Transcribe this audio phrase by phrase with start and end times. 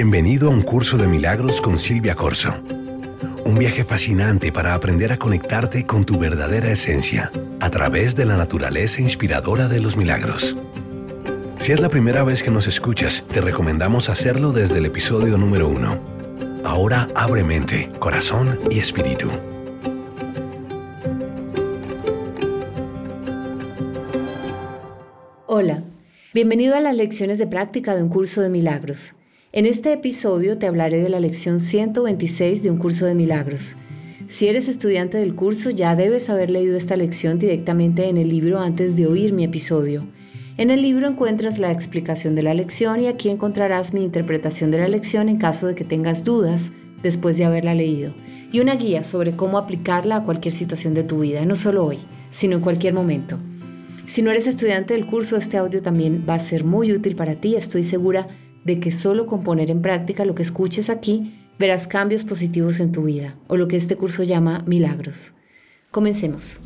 [0.00, 2.54] Bienvenido a un curso de milagros con Silvia Corso.
[3.44, 8.36] Un viaje fascinante para aprender a conectarte con tu verdadera esencia a través de la
[8.36, 10.56] naturaleza inspiradora de los milagros.
[11.58, 15.68] Si es la primera vez que nos escuchas, te recomendamos hacerlo desde el episodio número
[15.68, 15.98] uno.
[16.62, 19.32] Ahora abre mente, corazón y espíritu.
[25.46, 25.82] Hola,
[26.32, 29.16] bienvenido a las lecciones de práctica de un curso de milagros.
[29.50, 33.76] En este episodio te hablaré de la lección 126 de un curso de milagros.
[34.26, 38.58] Si eres estudiante del curso ya debes haber leído esta lección directamente en el libro
[38.58, 40.04] antes de oír mi episodio.
[40.58, 44.78] En el libro encuentras la explicación de la lección y aquí encontrarás mi interpretación de
[44.80, 46.70] la lección en caso de que tengas dudas
[47.02, 48.12] después de haberla leído
[48.52, 51.96] y una guía sobre cómo aplicarla a cualquier situación de tu vida, no solo hoy,
[52.28, 53.38] sino en cualquier momento.
[54.04, 57.34] Si no eres estudiante del curso, este audio también va a ser muy útil para
[57.34, 58.28] ti, estoy segura
[58.68, 62.92] de que solo con poner en práctica lo que escuches aquí verás cambios positivos en
[62.92, 65.32] tu vida, o lo que este curso llama milagros.
[65.90, 66.60] Comencemos.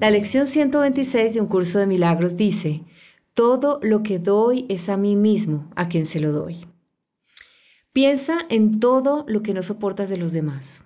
[0.00, 2.84] La lección 126 de un curso de milagros dice,
[3.34, 6.71] todo lo que doy es a mí mismo a quien se lo doy.
[7.92, 10.82] Piensa en todo lo que no soportas de los demás,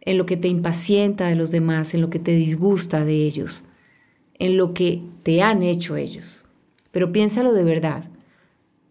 [0.00, 3.64] en lo que te impacienta de los demás, en lo que te disgusta de ellos,
[4.38, 6.44] en lo que te han hecho ellos.
[6.90, 8.08] Pero piénsalo de verdad,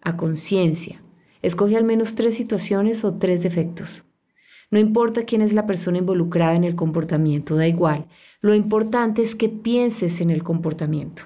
[0.01, 1.01] a conciencia.
[1.41, 4.03] Escoge al menos tres situaciones o tres defectos.
[4.69, 8.05] No importa quién es la persona involucrada en el comportamiento, da igual.
[8.39, 11.23] Lo importante es que pienses en el comportamiento.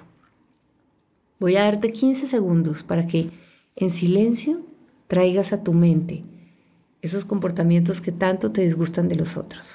[1.38, 3.30] Voy a darte 15 segundos para que
[3.76, 4.69] en silencio
[5.12, 6.16] traigas a tu mente
[7.02, 9.66] esos comportamientos que tanto te disgustan de los otros.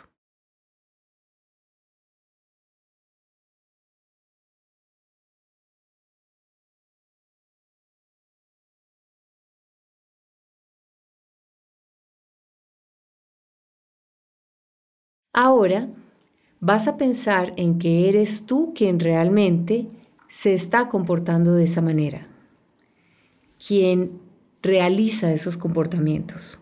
[15.34, 15.90] Ahora
[16.59, 19.88] vas a pensar en que eres tú quien realmente
[20.28, 22.28] se está comportando de esa manera,
[23.66, 24.19] quien
[24.65, 26.59] realiza esos comportamientos.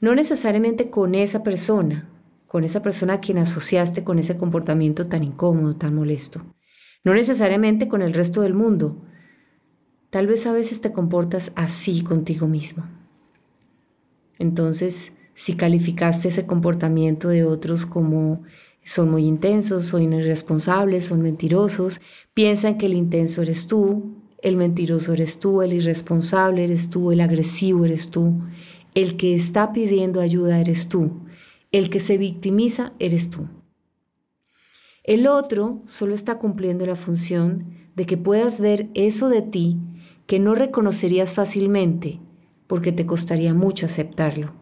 [0.00, 2.08] No necesariamente con esa persona,
[2.46, 6.42] con esa persona a quien asociaste con ese comportamiento tan incómodo, tan molesto.
[7.04, 9.04] No necesariamente con el resto del mundo.
[10.10, 12.86] Tal vez a veces te comportas así contigo mismo.
[14.38, 18.42] Entonces, si calificaste ese comportamiento de otros como
[18.84, 22.00] son muy intensos, son irresponsables, son mentirosos,
[22.34, 27.20] piensan que el intenso eres tú, el mentiroso eres tú, el irresponsable eres tú, el
[27.20, 28.42] agresivo eres tú,
[28.94, 31.22] el que está pidiendo ayuda eres tú,
[31.70, 33.48] el que se victimiza eres tú.
[35.04, 39.78] El otro solo está cumpliendo la función de que puedas ver eso de ti
[40.26, 42.20] que no reconocerías fácilmente
[42.66, 44.54] porque te costaría mucho aceptarlo.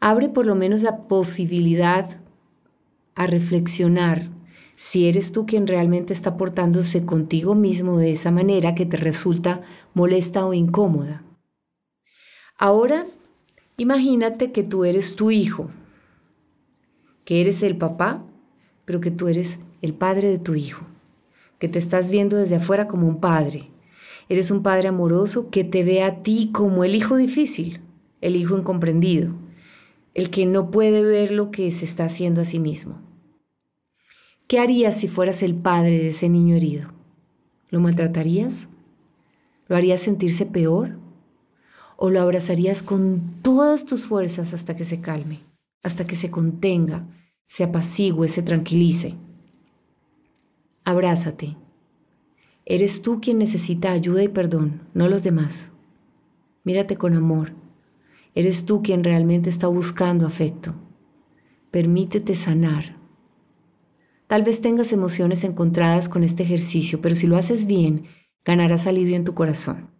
[0.00, 2.20] Abre por lo menos la posibilidad
[3.14, 4.30] a reflexionar
[4.84, 9.62] si eres tú quien realmente está portándose contigo mismo de esa manera que te resulta
[9.94, 11.22] molesta o incómoda.
[12.58, 13.06] Ahora,
[13.76, 15.70] imagínate que tú eres tu hijo,
[17.24, 18.24] que eres el papá,
[18.84, 20.84] pero que tú eres el padre de tu hijo,
[21.60, 23.70] que te estás viendo desde afuera como un padre.
[24.28, 27.82] Eres un padre amoroso que te ve a ti como el hijo difícil,
[28.20, 29.32] el hijo incomprendido,
[30.14, 33.11] el que no puede ver lo que se está haciendo a sí mismo.
[34.52, 36.92] ¿Qué harías si fueras el padre de ese niño herido?
[37.70, 38.68] ¿Lo maltratarías?
[39.66, 40.98] ¿Lo harías sentirse peor?
[41.96, 45.40] ¿O lo abrazarías con todas tus fuerzas hasta que se calme,
[45.82, 47.08] hasta que se contenga,
[47.46, 49.14] se apacigüe, se tranquilice?
[50.84, 51.56] Abrázate.
[52.66, 55.72] Eres tú quien necesita ayuda y perdón, no los demás.
[56.62, 57.54] Mírate con amor.
[58.34, 60.74] Eres tú quien realmente está buscando afecto.
[61.70, 63.00] Permítete sanar
[64.32, 68.04] Tal vez tengas emociones encontradas con este ejercicio, pero si lo haces bien,
[68.46, 69.90] ganarás alivio en tu corazón.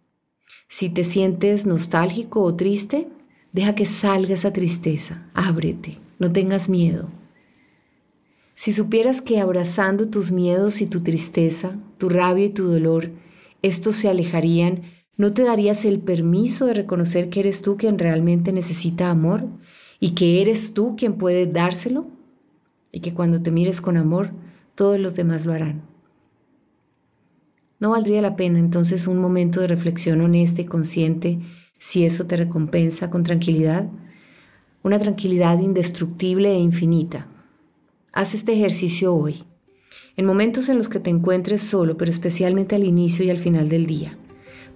[0.67, 3.07] Si te sientes nostálgico o triste,
[3.51, 7.11] deja que salga esa tristeza, ábrete, no tengas miedo.
[8.55, 13.11] Si supieras que abrazando tus miedos y tu tristeza, tu rabia y tu dolor,
[13.61, 14.81] estos se alejarían,
[15.15, 19.47] ¿no te darías el permiso de reconocer que eres tú quien realmente necesita amor
[19.99, 22.07] y que eres tú quien puede dárselo?
[22.93, 24.31] Y que cuando te mires con amor,
[24.75, 25.81] todos los demás lo harán.
[27.83, 31.39] ¿No valdría la pena entonces un momento de reflexión honesta y consciente
[31.77, 33.89] si eso te recompensa con tranquilidad?
[34.83, 37.27] Una tranquilidad indestructible e infinita.
[38.13, 39.43] Haz este ejercicio hoy,
[40.15, 43.67] en momentos en los que te encuentres solo, pero especialmente al inicio y al final
[43.67, 44.17] del día.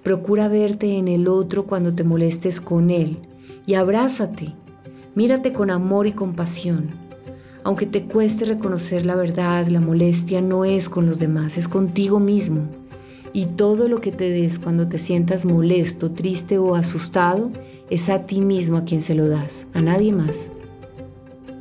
[0.03, 3.19] Procura verte en el otro cuando te molestes con él
[3.65, 4.53] y abrázate.
[5.15, 7.06] Mírate con amor y compasión.
[7.67, 12.17] Aunque te cueste reconocer la verdad, la molestia no es con los demás, es contigo
[12.17, 12.61] mismo
[13.33, 17.51] y todo lo que te des cuando te sientas molesto, triste o asustado
[17.89, 20.49] es a ti mismo a quien se lo das, a nadie más.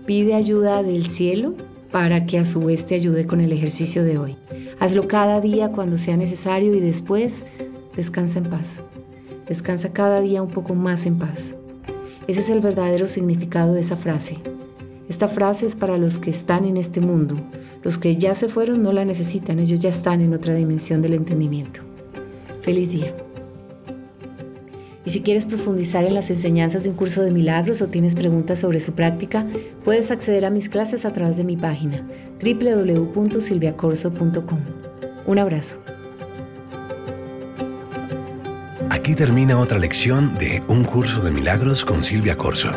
[0.06, 1.54] Pide ayuda del cielo
[1.90, 4.36] para que a su vez te ayude con el ejercicio de hoy.
[4.78, 7.44] Hazlo cada día cuando sea necesario y después
[7.96, 8.80] descansa en paz.
[9.48, 11.56] Descansa cada día un poco más en paz.
[12.28, 14.38] Ese es el verdadero significado de esa frase.
[15.08, 17.36] Esta frase es para los que están en este mundo,
[17.82, 21.14] los que ya se fueron no la necesitan, ellos ya están en otra dimensión del
[21.14, 21.82] entendimiento.
[22.60, 23.14] Feliz día.
[25.04, 28.58] Y si quieres profundizar en las enseñanzas de un curso de milagros o tienes preguntas
[28.58, 29.46] sobre su práctica,
[29.84, 32.04] puedes acceder a mis clases a través de mi página
[32.44, 34.58] www.silviacorso.com.
[35.26, 35.76] Un abrazo.
[38.90, 42.70] Aquí termina otra lección de Un curso de milagros con Silvia Corso.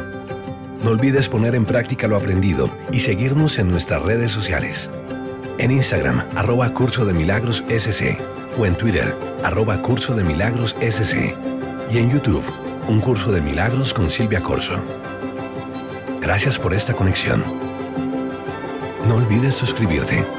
[0.83, 4.89] No olvides poner en práctica lo aprendido y seguirnos en nuestras redes sociales
[5.59, 8.17] en Instagram, arroba Curso de Milagros SC,
[8.57, 11.35] o en Twitter, arroba Curso de Milagros SC,
[11.89, 12.43] y en YouTube,
[12.87, 14.81] Un Curso de Milagros con Silvia Corso.
[16.21, 17.43] Gracias por esta conexión.
[19.07, 20.38] No olvides suscribirte.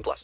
[0.01, 0.19] 18 plus.